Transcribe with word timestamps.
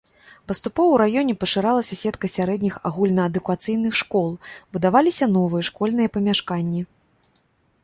Паступова 0.51 0.87
ў 0.93 0.97
раёне 1.01 1.33
пашыралася 1.43 1.97
сетка 2.03 2.25
сярэдніх 2.37 2.79
агульнаадукацыйных 2.91 3.93
школ, 4.01 4.29
будаваліся 4.77 5.25
новыя 5.37 5.63
школьныя 5.71 6.07
памяшканні. 6.19 6.81